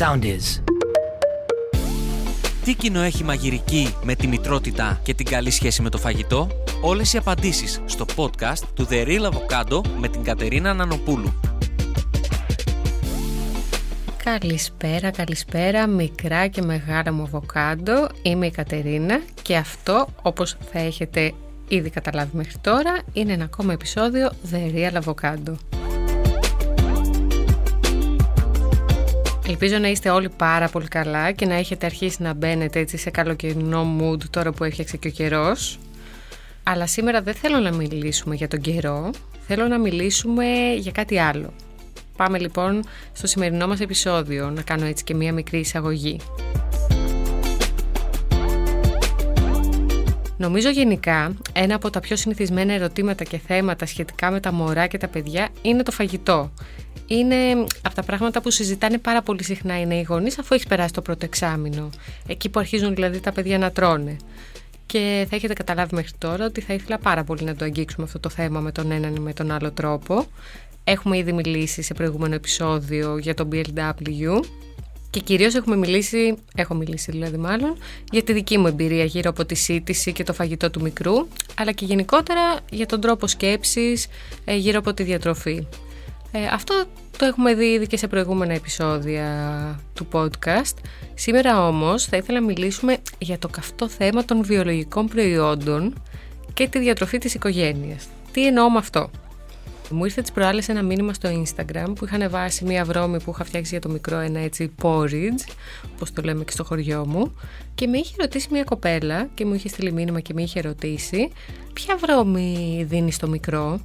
[0.00, 0.62] sound is.
[2.64, 6.48] Τι κοινό έχει μαγειρική με τη μητρότητα και την καλή σχέση με το φαγητό;
[6.82, 11.32] Όλες οι απαντήσεις στο podcast του The Real Avocado με την Κατερίνα Νανοπούλου.
[14.24, 18.08] Καλησπέρα, καλησπέρα, μικρά και μεγάλα μου αβοκάντο.
[18.22, 21.32] Είμαι η Κατερίνα και αυτό, όπως θα έχετε
[21.68, 25.69] ήδη καταλάβει μέχρι τώρα, είναι ένα ακόμα επεισόδιο The Real Avocado.
[29.50, 33.10] Ελπίζω να είστε όλοι πάρα πολύ καλά και να έχετε αρχίσει να μπαίνετε έτσι σε
[33.10, 35.78] καλοκαιρινό mood τώρα που έφτιαξε και ο καιρός.
[36.62, 39.10] Αλλά σήμερα δεν θέλω να μιλήσουμε για τον καιρό,
[39.46, 40.44] θέλω να μιλήσουμε
[40.78, 41.52] για κάτι άλλο.
[42.16, 46.20] Πάμε λοιπόν στο σημερινό μας επεισόδιο, να κάνω έτσι και μία μικρή εισαγωγή.
[50.36, 54.98] Νομίζω γενικά ένα από τα πιο συνηθισμένα ερωτήματα και θέματα σχετικά με τα μωρά και
[54.98, 56.50] τα παιδιά είναι το φαγητό.
[57.12, 60.92] Είναι από τα πράγματα που συζητάνε πάρα πολύ συχνά είναι οι γονείς αφού έχεις περάσει
[60.92, 61.90] το πρώτο εξάμεινο.
[62.26, 64.16] Εκεί που αρχίζουν δηλαδή τα παιδιά να τρώνε.
[64.86, 68.18] Και θα έχετε καταλάβει μέχρι τώρα ότι θα ήθελα πάρα πολύ να το αγγίξουμε αυτό
[68.18, 70.26] το θέμα με τον έναν ή με τον άλλο τρόπο.
[70.84, 74.40] Έχουμε ήδη μιλήσει σε προηγούμενο επεισόδιο για τον BLW
[75.10, 77.76] και κυρίως έχουμε μιλήσει, έχω μιλήσει δηλαδή μάλλον,
[78.10, 81.72] για τη δική μου εμπειρία γύρω από τη σύντηση και το φαγητό του μικρού, αλλά
[81.72, 84.06] και γενικότερα για τον τρόπο σκέψης
[84.44, 85.66] ε, γύρω από τη διατροφή.
[86.32, 86.84] Ε, αυτό
[87.18, 90.76] το έχουμε δει ήδη και σε προηγούμενα επεισόδια του podcast.
[91.14, 96.02] Σήμερα όμως θα ήθελα να μιλήσουμε για το καυτό θέμα των βιολογικών προϊόντων
[96.54, 98.08] και τη διατροφή της οικογένειας.
[98.32, 99.10] Τι εννοώ με αυτό;
[99.92, 103.44] Μου ήρθε τι προάλλες ένα μήνυμα στο Instagram που είχαν βάσει μία βρώμη που είχα
[103.44, 105.52] φτιάξει για το μικρό, ένα έτσι porridge,
[105.94, 107.34] όπως το λέμε και στο χωριό μου.
[107.74, 111.30] Και με είχε ρωτήσει μία κοπέλα και μου είχε στείλει μήνυμα και με είχε ρωτήσει
[111.72, 113.80] ποια βρώμη δίνεις στο μικρό;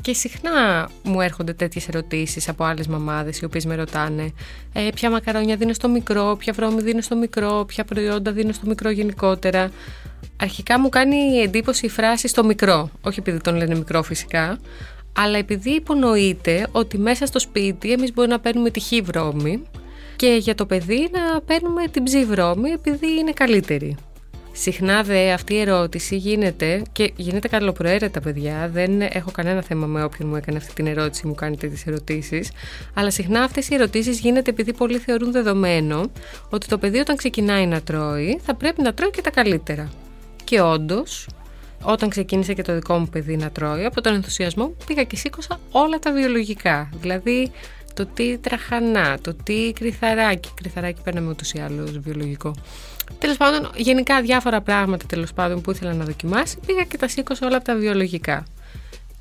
[0.00, 4.32] Και συχνά μου έρχονται τέτοιες ερωτήσεις από άλλες μαμάδες οι οποίες με ρωτάνε
[4.72, 8.66] ε, ποια μακαρόνια δίνω στο μικρό, ποια βρώμη δίνω στο μικρό, ποια προϊόντα δίνω στο
[8.66, 9.70] μικρό γενικότερα.
[10.36, 14.58] Αρχικά μου κάνει εντύπωση η φράση στο μικρό, όχι επειδή τον λένε μικρό φυσικά,
[15.12, 19.62] αλλά επειδή υπονοείται ότι μέσα στο σπίτι εμείς μπορούμε να παίρνουμε τη χή βρώμη
[20.16, 23.96] και για το παιδί να παίρνουμε την ψή βρώμη επειδή είναι καλύτερη.
[24.60, 30.04] Συχνά δε αυτή η ερώτηση γίνεται και γίνεται καλοπροαίρετα παιδιά, δεν έχω κανένα θέμα με
[30.04, 32.50] όποιον μου έκανε αυτή την ερώτηση μου κάνει τέτοιες ερωτήσεις,
[32.94, 36.10] αλλά συχνά αυτές οι ερωτήσεις γίνεται επειδή πολλοί θεωρούν δεδομένο
[36.50, 39.90] ότι το παιδί όταν ξεκινάει να τρώει θα πρέπει να τρώει και τα καλύτερα.
[40.44, 41.28] Και όντως,
[41.82, 45.60] όταν ξεκίνησε και το δικό μου παιδί να τρώει, από τον ενθουσιασμό πήγα και σήκωσα
[45.70, 46.90] όλα τα βιολογικά.
[47.00, 47.50] Δηλαδή
[47.98, 50.50] το τι τραχανά, το τι κρυθαράκι.
[50.54, 52.54] Κρυθαράκι παίρναμε ούτως ή άλλως βιολογικό.
[53.18, 57.46] Τέλος πάντων, γενικά διάφορα πράγματα τέλος πάντων που ήθελα να δοκιμάσει, πήγα και τα σήκωσα
[57.46, 58.44] όλα από τα βιολογικά.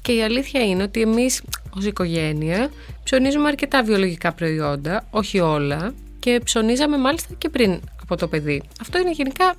[0.02, 1.42] Και η αλήθεια είναι ότι εμείς
[1.78, 2.70] ως οικογένεια
[3.04, 8.64] ψωνίζουμε αρκετά βιολογικά προϊόντα, όχι όλα, και ψωνίζαμε μάλιστα και πριν από το παιδί.
[8.82, 9.56] Αυτό είναι γενικά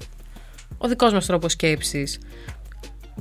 [0.79, 2.19] ο δικός μας τρόπος σκέψης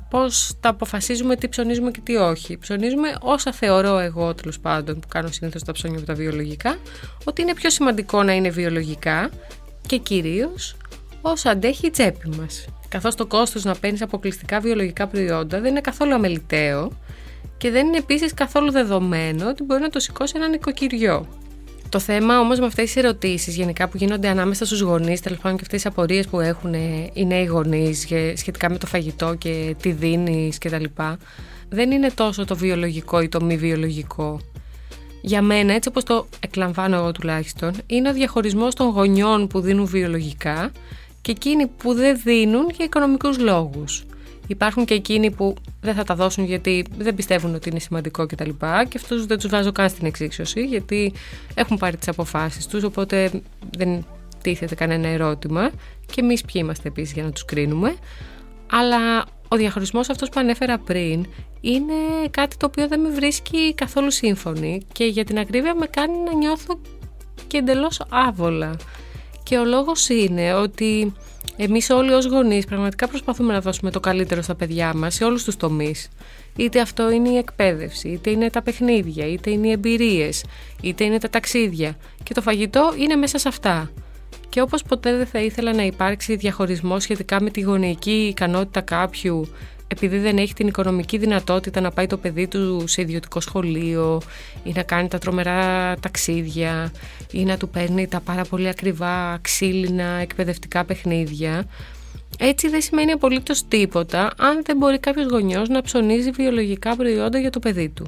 [0.09, 2.57] πώς τα αποφασίζουμε τι ψωνίζουμε και τι όχι.
[2.57, 6.77] Ψωνίζουμε όσα θεωρώ εγώ τέλος πάντων που κάνω συνήθως τα ψώνια από τα βιολογικά
[7.23, 9.29] ότι είναι πιο σημαντικό να είναι βιολογικά
[9.87, 10.75] και κυρίως
[11.21, 12.65] όσο αντέχει η τσέπη μας.
[12.89, 16.91] Καθώς το κόστος να παίρνεις αποκλειστικά βιολογικά προϊόντα δεν είναι καθόλου αμεληταίο
[17.57, 21.27] και δεν είναι επίσης καθόλου δεδομένο ότι μπορεί να το σηκώσει ένα νοικοκυριό.
[21.89, 25.57] Το θέμα όμως με αυτές τις ερωτήσεις γενικά που γίνονται ανάμεσα στους γονείς, τέλος πάντων
[25.57, 26.73] και αυτές τις απορίες που έχουν
[27.13, 30.83] οι νέοι γονείς σχετικά με το φαγητό και τι δίνεις κτλ.,
[31.69, 34.39] δεν είναι τόσο το βιολογικό ή το μη βιολογικό.
[35.21, 39.85] Για μένα, έτσι όπως το εκλαμβάνω εγώ τουλάχιστον, είναι ο διαχωρισμός των γονιών που δίνουν
[39.85, 40.71] βιολογικά
[41.21, 44.05] και εκείνοι που δεν δίνουν για οικονομικούς λόγους.
[44.47, 48.49] Υπάρχουν και εκείνοι που δεν θα τα δώσουν γιατί δεν πιστεύουν ότι είναι σημαντικό κτλ.
[48.49, 51.13] Και, και αυτούς δεν τους βάζω καν στην εξίσωση γιατί
[51.53, 52.83] έχουν πάρει τις αποφάσεις τους.
[52.83, 53.31] Οπότε
[53.77, 54.05] δεν
[54.41, 55.71] τίθεται κανένα ερώτημα.
[56.05, 57.95] Και εμείς ποιοι είμαστε επίσης για να τους κρίνουμε.
[58.71, 61.25] Αλλά ο διαχωρισμός αυτός που ανέφερα πριν
[61.61, 61.93] είναι
[62.31, 66.33] κάτι το οποίο δεν με βρίσκει καθόλου σύμφωνη και για την ακρίβεια με κάνει να
[66.33, 66.79] νιώθω
[67.47, 68.75] και εντελώς άβολα.
[69.43, 71.13] Και ο λόγος είναι ότι
[71.57, 75.43] Εμείς όλοι ως γονείς πραγματικά προσπαθούμε να δώσουμε το καλύτερο στα παιδιά μας σε όλους
[75.43, 76.09] τους τομείς.
[76.55, 80.43] Είτε αυτό είναι η εκπαίδευση, είτε είναι τα παιχνίδια, είτε είναι οι εμπειρίες,
[80.81, 81.97] είτε είναι τα ταξίδια.
[82.23, 83.91] Και το φαγητό είναι μέσα σε αυτά.
[84.49, 89.47] Και όπως ποτέ δεν θα ήθελα να υπάρξει διαχωρισμός σχετικά με τη γονεϊκή ικανότητα κάποιου
[89.87, 94.21] επειδή δεν έχει την οικονομική δυνατότητα να πάει το παιδί του σε ιδιωτικό σχολείο
[94.63, 96.91] ή να κάνει τα τρομερά ταξίδια
[97.31, 101.65] ή να του παίρνει τα πάρα πολύ ακριβά ξύλινα εκπαιδευτικά παιχνίδια.
[102.39, 107.49] Έτσι δεν σημαίνει απολύτως τίποτα αν δεν μπορεί κάποιος γονιός να ψωνίζει βιολογικά προϊόντα για
[107.49, 108.05] το παιδί του.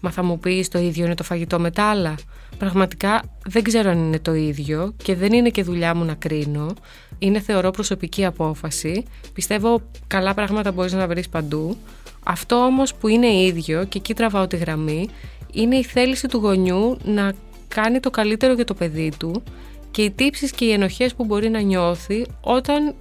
[0.00, 2.14] Μα θα μου πεις το ίδιο είναι το φαγητό με τα άλλα;
[2.58, 6.74] Πραγματικά δεν ξέρω αν είναι το ίδιο και δεν είναι και δουλειά μου να κρίνω.
[7.22, 9.04] Είναι θεωρώ προσωπική απόφαση.
[9.32, 11.76] Πιστεύω καλά πράγματα μπορείς να βρεις παντού.
[12.24, 15.08] Αυτό όμως που είναι ίδιο και εκεί τραβάω τη γραμμή
[15.52, 17.32] είναι η θέληση του γονιού να
[17.68, 19.42] κάνει το καλύτερο για το παιδί του
[19.90, 22.94] και οι τύψεις και οι ενοχές που μπορεί να νιώθει όταν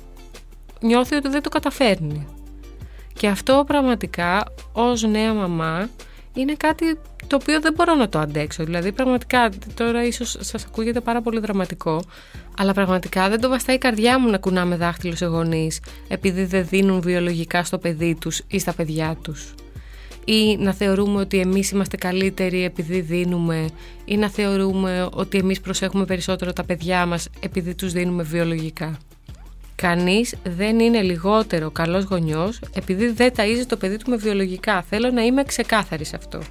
[0.82, 2.28] νιώθει ότι δεν το καταφέρνει.
[3.14, 5.90] Και αυτό πραγματικά ως νέα μαμά
[6.40, 8.64] είναι κάτι το οποίο δεν μπορώ να το αντέξω.
[8.64, 12.04] Δηλαδή πραγματικά τώρα ίσως σας ακούγεται πάρα πολύ δραματικό
[12.58, 16.66] αλλά πραγματικά δεν το βαστάει η καρδιά μου να κουνάμε δάχτυλο σε γονείς επειδή δεν
[16.68, 19.54] δίνουν βιολογικά στο παιδί τους ή στα παιδιά τους
[20.26, 23.70] ή να θεωρούμε ότι εμείς είμαστε καλύτεροι επειδή δίνουμε
[24.06, 28.98] ή να θεωρούμε ότι εμείς προσέχουμε περισσότερο τα παιδιά μας επειδή τους δίνουμε βιολογικά.
[29.82, 34.82] Κανείς δεν είναι λιγότερο καλός γονιός επειδή δεν ταΐζει το παιδί του με βιολογικά.
[34.82, 36.42] Θέλω να είμαι ξεκάθαρη σε αυτό.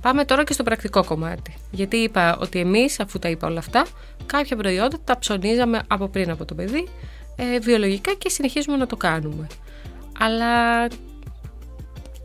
[0.00, 1.54] Πάμε τώρα και στο πρακτικό κομμάτι.
[1.70, 3.86] Γιατί είπα ότι εμείς, αφού τα είπα όλα αυτά,
[4.26, 6.88] κάποια προϊόντα τα ψωνίζαμε από πριν από το παιδί
[7.36, 9.46] ε, βιολογικά και συνεχίζουμε να το κάνουμε.
[10.18, 10.86] Αλλά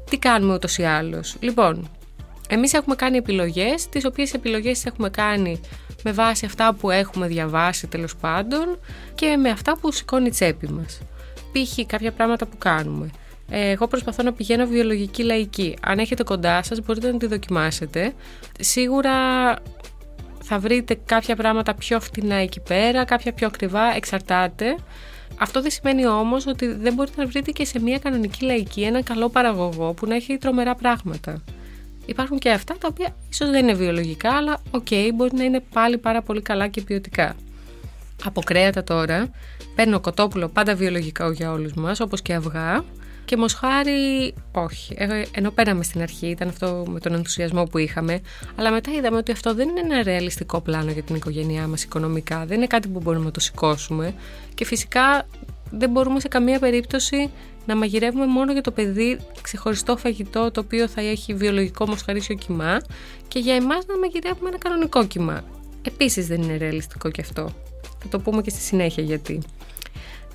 [0.09, 1.35] τι κάνουμε ούτως ή άλλως.
[1.39, 1.89] Λοιπόν,
[2.53, 5.61] εμείς έχουμε κάνει επιλογές, τις οποίες επιλογές τις έχουμε κάνει
[6.03, 8.79] με βάση αυτά που έχουμε διαβάσει τέλος πάντων
[9.15, 11.01] και με αυτά που σηκώνει η τσέπη μας.
[11.51, 11.85] Π.χ.
[11.85, 13.09] κάποια πράγματα που κάνουμε.
[13.49, 15.75] Ε, εγώ προσπαθώ να πηγαίνω βιολογική λαϊκή.
[15.81, 18.13] Αν έχετε κοντά σας μπορείτε να τη δοκιμάσετε.
[18.59, 19.13] Σίγουρα
[20.41, 24.75] θα βρείτε κάποια πράγματα πιο φτηνά εκεί πέρα, κάποια πιο ακριβά, εξαρτάται.
[25.39, 29.03] Αυτό δεν σημαίνει όμως ότι δεν μπορείτε να βρείτε και σε μια κανονική λαϊκή ένα
[29.03, 31.41] καλό παραγωγό που να έχει τρομερά πράγματα.
[32.05, 35.63] Υπάρχουν και αυτά τα οποία ίσως δεν είναι βιολογικά, αλλά OK, okay, μπορεί να είναι
[35.73, 37.35] πάλι πάρα πολύ καλά και ποιοτικά.
[38.23, 39.29] Από κρέατα τώρα,
[39.75, 42.83] παίρνω κοτόπουλο πάντα βιολογικά για όλους μας, όπως και αυγά,
[43.31, 44.93] και μοσχάρι, όχι.
[44.97, 48.21] Ε, ενώ παίρναμε στην αρχή, ήταν αυτό με τον ενθουσιασμό που είχαμε.
[48.55, 52.45] Αλλά μετά είδαμε ότι αυτό δεν είναι ένα ρεαλιστικό πλάνο για την οικογένειά μας οικονομικά.
[52.45, 54.13] Δεν είναι κάτι που μπορούμε να το σηκώσουμε.
[54.55, 55.27] Και φυσικά
[55.71, 57.31] δεν μπορούμε σε καμία περίπτωση
[57.65, 62.81] να μαγειρεύουμε μόνο για το παιδί ξεχωριστό φαγητό το οποίο θα έχει βιολογικό μοσχαρίσιο κοιμά
[63.27, 65.43] και για εμάς να μαγειρεύουμε ένα κανονικό κοιμά.
[65.81, 67.53] Επίσης δεν είναι ρεαλιστικό και αυτό.
[67.99, 69.41] Θα το πούμε και στη συνέχεια γιατί.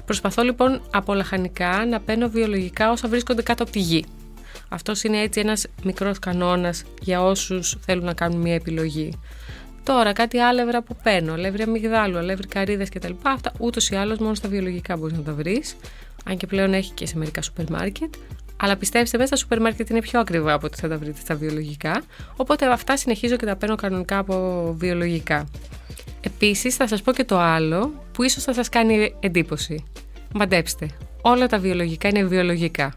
[0.05, 4.05] Προσπαθώ λοιπόν από λαχανικά να παίρνω βιολογικά όσα βρίσκονται κάτω από τη γη.
[4.69, 9.12] Αυτός είναι έτσι ένας μικρός κανόνας για όσους θέλουν να κάνουν μια επιλογή.
[9.87, 13.12] Τώρα, κάτι άλευρα που παίρνω, αλεύρι αμυγδάλου, αλεύρι καρύδες κτλ.
[13.23, 15.77] Αυτά ούτως ή άλλως μόνο στα βιολογικά μπορείς να τα βρεις.
[16.25, 18.15] Αν και πλέον έχει και σε μερικά σούπερ μάρκετ.
[18.56, 21.35] Αλλά πιστέψτε με, στα σούπερ μάρκετ είναι πιο ακριβά από ό,τι θα τα βρείτε στα
[21.35, 22.03] βιολογικά.
[22.37, 25.49] Οπότε αυτά συνεχίζω και τα παίρνω κανονικά από βιολογικά.
[26.21, 29.85] Επίσης, θα σας πω και το άλλο που ίσως θα σας κάνει εντύπωση.
[30.35, 30.88] Μαντέψτε,
[31.23, 32.94] όλα τα βιολογικά είναι βιολογικά.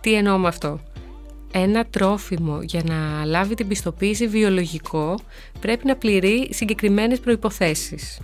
[0.00, 0.80] Τι εννοώ με αυτό;
[1.52, 5.18] Ένα τρόφιμο για να λάβει την πιστοποίηση βιολογικό
[5.60, 8.20] πρέπει να πληρεί συγκεκριμένες προϋποθέσεις.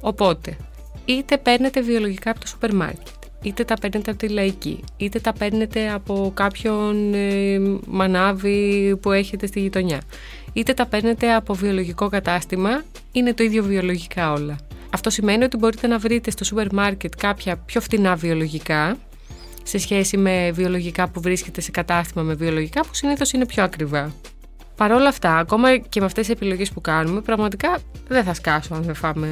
[0.00, 0.56] Οπότε,
[1.04, 5.32] είτε παίρνετε βιολογικά από το σούπερ μάρκετ, είτε τα παίρνετε από τη λαϊκή, είτε τα
[5.32, 10.00] παίρνετε από κάποιον ε, μανάβι που έχετε στη γειτονιά,
[10.52, 12.82] είτε τα παίρνετε από βιολογικό κατάστημα,
[13.12, 14.56] είναι το ίδιο βιολογικά όλα.
[14.90, 18.96] Αυτό σημαίνει ότι μπορείτε να βρείτε στο σούπερ μάρκετ κάποια πιο φτηνά βιολογικά
[19.66, 24.12] σε σχέση με βιολογικά που βρίσκεται σε κατάστημα με βιολογικά που συνήθως είναι πιο ακριβά.
[24.76, 27.78] Παρ' όλα αυτά, ακόμα και με αυτές τις επιλογές που κάνουμε, πραγματικά
[28.08, 29.28] δεν θα σκάσω αν δεν φάμε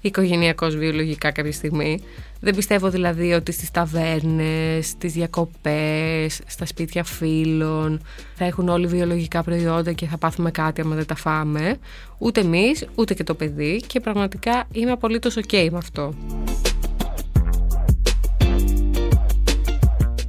[0.00, 2.00] οικογενειακώς βιολογικά κάποια στιγμή.
[2.40, 8.00] Δεν πιστεύω δηλαδή ότι στις ταβέρνες, στις διακοπές, στα σπίτια φίλων
[8.34, 11.76] θα έχουν όλοι βιολογικά προϊόντα και θα πάθουμε κάτι άμα δεν τα φάμε.
[12.18, 16.14] Ούτε εμείς, ούτε και το παιδί και πραγματικά είμαι απολύτως ok με αυτό.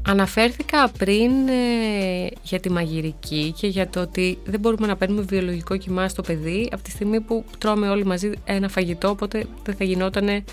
[0.08, 5.78] Αναφέρθηκα πριν ε, για τη μαγειρική και για το ότι δεν μπορούμε να παίρνουμε βιολογικό
[5.78, 9.84] κοιμά στο παιδί από τη στιγμή που τρώμε όλοι μαζί ένα φαγητό, οπότε δεν θα
[9.84, 10.44] γινόταν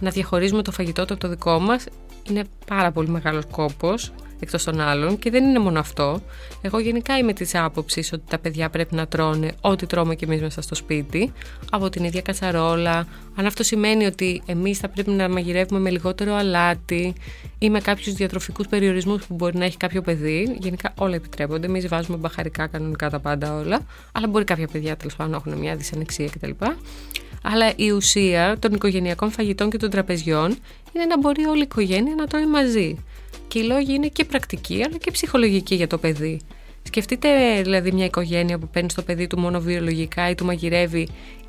[0.00, 1.84] να διαχωρίζουμε το φαγητό του από το δικό μας.
[2.30, 6.20] Είναι πάρα πολύ μεγάλος κόπος εκτός των άλλων και δεν είναι μόνο αυτό.
[6.60, 10.40] Εγώ γενικά είμαι της άποψης ότι τα παιδιά πρέπει να τρώνε ό,τι τρώμε κι εμείς
[10.40, 11.32] μέσα στο σπίτι,
[11.70, 13.06] από την ίδια κατσαρόλα.
[13.34, 17.14] Αν αυτό σημαίνει ότι εμείς θα πρέπει να μαγειρεύουμε με λιγότερο αλάτι
[17.58, 21.66] ή με κάποιους διατροφικούς περιορισμούς που μπορεί να έχει κάποιο παιδί, γενικά όλα επιτρέπονται.
[21.66, 23.80] Εμείς βάζουμε μπαχαρικά κανονικά τα πάντα όλα,
[24.12, 26.50] αλλά μπορεί κάποια παιδιά τέλος πάντων να έχουν μια δυσανεξία κτλ.
[27.46, 30.56] Αλλά η ουσία των οικογενειακών φαγητών και των τραπεζιών
[30.92, 33.04] είναι να μπορεί όλη η οικογένεια να τρώει μαζί.
[33.48, 36.40] Και οι λόγοι είναι και πρακτικοί αλλά και ψυχολογικοί για το παιδί.
[36.82, 37.28] Σκεφτείτε
[37.62, 41.08] δηλαδή μια οικογένεια που παίρνει στο παιδί του μόνο βιολογικά ή του μαγειρεύει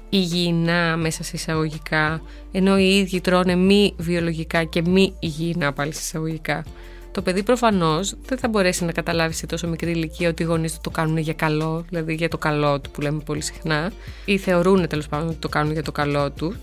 [0.10, 2.22] υγιεινά μέσα σε εισαγωγικά,
[2.52, 6.66] ενώ οι ίδιοι τρώνε μη βιολογικά και μη υγιεινά πάλι σε εισαγωγικά.
[7.16, 10.74] Το παιδί προφανώς δεν θα μπορέσει να καταλάβει σε τόσο μικρή ηλικία ότι οι γονείς
[10.74, 13.92] του το κάνουν για καλό, δηλαδή για το καλό του που λέμε πολύ συχνά,
[14.26, 16.56] ή θεωρούν τέλος πάντων ότι το κάνουν για το καλό του.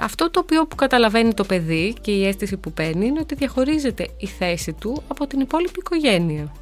[0.00, 4.08] Αυτό το οποίο που καταλαβαίνει το παιδί και η αίσθηση που παίρνει είναι ότι διαχωρίζεται
[4.18, 6.52] η θέση του από την υπόλοιπη οικογένεια.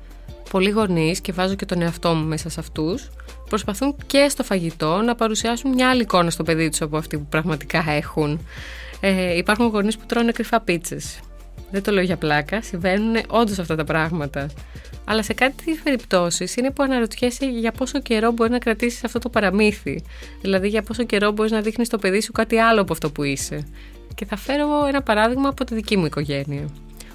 [0.51, 3.09] Πολλοί γονείς, και βάζω και τον εαυτό μου μέσα σε αυτούς,
[3.49, 7.27] προσπαθούν και στο φαγητό να παρουσιάσουν μια άλλη εικόνα στο παιδί τους από αυτή που
[7.29, 8.47] πραγματικά έχουν.
[9.01, 11.21] Ε, υπάρχουν γονείς που τρώνε κρυφά πίτσες.
[11.71, 14.51] Δεν το λέω για πλάκα, συμβαίνουν όντως αυτά τα πράγματα.
[15.05, 19.29] Αλλά σε κάτι περιπτώσεις είναι που αναρωτιέσαι για πόσο καιρό μπορεί να κρατήσεις αυτό το
[19.29, 20.03] παραμύθι.
[20.41, 23.23] Δηλαδή, για πόσο καιρό μπορείς να δείχνεις στο παιδί σου κάτι άλλο από αυτό που
[23.23, 23.67] είσαι.
[24.15, 26.69] Και θα φέρω ένα παράδειγμα από τη δική μου οικογένεια.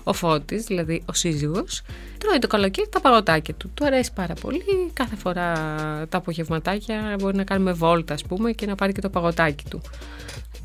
[0.03, 1.81] Ο Φώτης, δηλαδή ο σύζυγος,
[2.17, 3.71] τρώει το καλοκαίρι τα παγωτάκια του.
[3.73, 4.63] Του αρέσει πάρα πολύ.
[4.93, 5.53] Κάθε φορά
[6.09, 9.81] τα απογευματάκια μπορεί να κάνουμε βόλτα, ας πούμε, και να πάρει και το παγωτάκι του.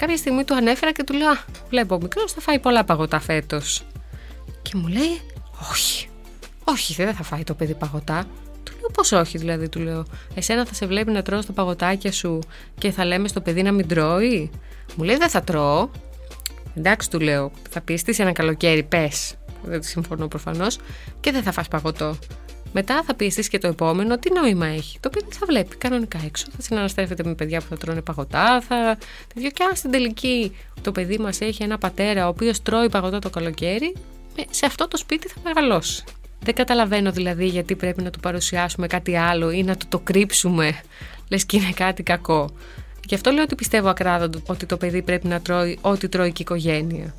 [0.00, 1.28] Κάποια στιγμή του ανέφερα και του λέω:
[1.68, 3.82] Βλέπω, ο μικρός θα φάει πολλά παγωτά φέτος.
[4.62, 5.20] Και μου λέει:
[5.70, 6.08] Όχι,
[6.64, 8.24] όχι, δεν θα φάει το παιδί παγωτά.
[8.62, 10.04] Του λέω: Πώς όχι, δηλαδή, του λέω:
[10.34, 12.38] Εσένα θα σε βλέπει να τρώω τα παγωτάκια σου
[12.78, 14.50] και θα λέμε στο παιδί να μην τρώει.
[14.96, 15.90] Μου λέει: Δεν θα τρώω.
[16.74, 19.34] Εντάξει, του λέω: Θα πιεστεί ένα καλοκαίρι, πες.
[19.62, 20.78] Δεν συμφωνώ προφανώς.
[21.20, 22.16] Και δεν θα φας παγωτό.
[22.72, 24.98] Μετά θα πιεστεί και το επόμενο, τι νόημα έχει.
[25.00, 28.98] Το παιδί θα βλέπει κανονικά έξω, θα συναναστρέφεται με παιδιά που θα τρώνε παγωτά, θα.
[29.34, 33.30] Και αν στην τελική το παιδί μας έχει ένα πατέρα ο οποίος τρώει παγωτά το
[33.30, 33.96] καλοκαίρι,
[34.36, 36.04] ε, σε αυτό το σπίτι θα μεγαλώσει.
[36.42, 40.80] Δεν καταλαβαίνω δηλαδή γιατί πρέπει να του παρουσιάσουμε κάτι άλλο ή να του το κρύψουμε,
[41.28, 42.50] λες και είναι κάτι κακό.
[43.06, 46.42] Γι' αυτό λέω ότι πιστεύω ακράδαντο ότι το παιδί πρέπει να τρώει ό,τι τρώει και
[46.42, 47.14] η οικογένεια.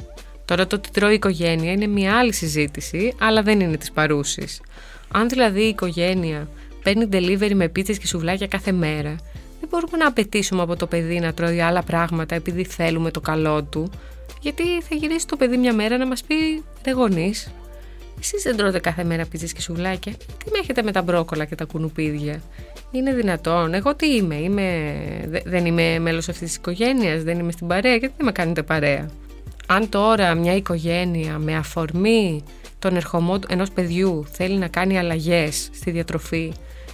[0.46, 4.62] Τώρα το ότι τρώει η οικογένεια είναι μια άλλη συζήτηση, αλλά δεν είναι της παρούσης.
[5.12, 6.48] Αν δηλαδή η οικογένεια
[6.84, 9.16] παίρνει delivery με πίτσες και σουβλάκια κάθε μέρα,
[9.60, 13.64] δεν μπορούμε να απαιτήσουμε από το παιδί να τρώει άλλα πράγματα επειδή θέλουμε το καλό
[13.64, 13.92] του,
[14.42, 17.52] γιατί θα γυρίσει το παιδί μια μέρα να μας πει «Ρε γονείς,
[18.20, 21.56] εσείς δεν τρώτε κάθε μέρα πίτσες και σουβλάκια, τι με έχετε με τα μπρόκολα και
[21.56, 22.42] τα κουνουπίδια».
[22.92, 24.62] Είναι δυνατόν; Εγώ τι είμαι, είμαι...
[25.46, 29.10] δεν είμαι μέλος αυτής της οικογένειας, δεν είμαι στην παρέα, γιατί δεν με κάνετε παρέα;
[29.68, 32.44] Αν τώρα μια οικογένεια με αφορμή
[32.82, 36.54] τον ερχομό ενός παιδιού θέλει να κάνει αλλαγές στη διατροφή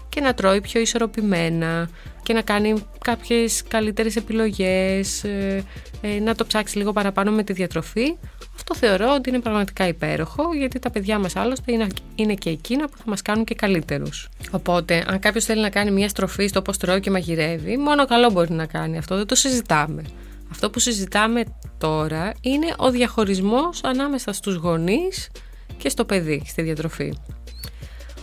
[0.09, 1.89] και να τρώει πιο ισορροπημένα
[2.23, 5.63] και να κάνει κάποιες καλύτερες επιλογές, ε,
[6.01, 8.17] ε, να το ψάξει λίγο παραπάνω με τη διατροφή,
[8.55, 12.87] αυτό θεωρώ ότι είναι πραγματικά υπέροχο γιατί τα παιδιά μας άλλωστε είναι, είναι και εκείνα
[12.87, 14.29] που θα μας κάνουν και καλύτερους.
[14.51, 18.31] Οπότε αν κάποιος θέλει να κάνει μια στροφή στο πώς τρώει και μαγειρεύει, μόνο καλό
[18.31, 20.03] μπορεί να κάνει αυτό, δεν το συζητάμε.
[20.51, 21.43] Αυτό που συζητάμε
[21.77, 25.29] τώρα είναι ο διαχωρισμός ανάμεσα στους γονείς
[25.77, 27.13] και στο παιδί, στη διατροφή.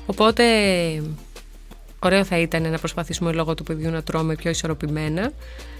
[0.06, 0.44] Οπότε,
[1.98, 5.32] ωραίο θα ήταν να προσπαθήσουμε λόγω του παιδιού να τρώμε πιο ισορροπημένα.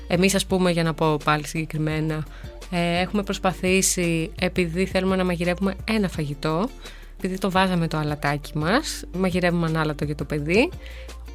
[0.08, 2.26] Εμείς, ας πούμε, για να πω πάλι συγκεκριμένα,
[2.70, 6.68] ε, έχουμε προσπαθήσει, επειδή θέλουμε να μαγειρεύουμε ένα φαγητό,
[7.16, 10.70] επειδή το βάζαμε το αλατάκι μας, μαγειρεύουμε ένα άλατο για το παιδί,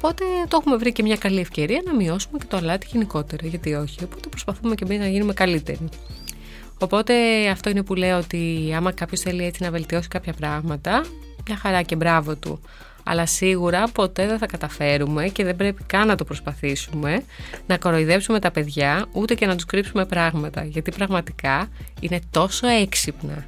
[0.02, 3.46] Οπότε το έχουμε βρει και μια καλή ευκαιρία να μειώσουμε και το αλάτι γενικότερα.
[3.46, 4.04] Γιατί όχι.
[4.04, 5.88] Οπότε προσπαθούμε και εμείς να γίνουμε καλύτεροι.
[6.82, 7.14] Οπότε
[7.48, 11.04] αυτό είναι που λέω ότι άμα κάποιος θέλει έτσι να βελτιώσει κάποια πράγματα,
[11.46, 12.60] μια χαρά και μπράβο του.
[13.04, 17.24] Αλλά σίγουρα ποτέ δεν θα καταφέρουμε και δεν πρέπει καν να το προσπαθήσουμε
[17.66, 20.64] να κοροϊδέψουμε τα παιδιά ούτε και να τους κρύψουμε πράγματα.
[20.64, 21.68] Γιατί πραγματικά
[22.00, 23.46] είναι τόσο έξυπνα,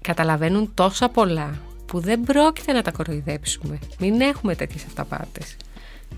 [0.00, 3.78] καταλαβαίνουν τόσα πολλά που δεν πρόκειται να τα κοροϊδέψουμε.
[3.98, 5.56] Μην έχουμε τέτοιες αυταπάτες.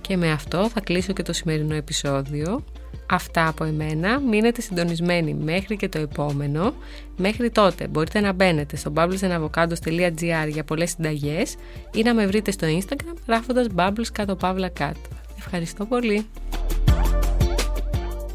[0.00, 2.64] Και με αυτό θα κλείσω και το σημερινό επεισόδιο.
[3.10, 4.20] Αυτά από εμένα.
[4.20, 6.74] Μείνετε συντονισμένοι μέχρι και το επόμενο.
[7.16, 11.54] Μέχρι τότε μπορείτε να μπαίνετε στο bubblesandavocados.gr για πολλές συνταγές
[11.94, 15.08] ή να με βρείτε στο Instagram γράφοντας bubbles κάτω παύλα κάτω.
[15.38, 16.26] Ευχαριστώ πολύ.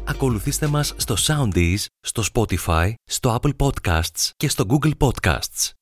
[0.04, 5.79] Ακολουθήστε μας στο Soundees, στο Spotify, στο Apple Podcasts και στο Google Podcasts.